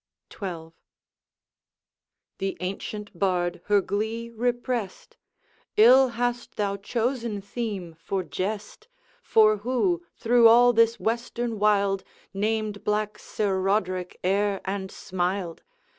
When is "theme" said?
7.39-7.95